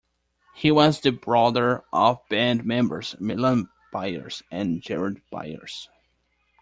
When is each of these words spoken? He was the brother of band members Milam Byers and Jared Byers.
He 0.55 0.71
was 0.71 0.99
the 0.99 1.11
brother 1.11 1.83
of 1.93 2.27
band 2.27 2.65
members 2.65 3.15
Milam 3.19 3.69
Byers 3.91 4.41
and 4.49 4.81
Jared 4.81 5.21
Byers. 5.29 5.89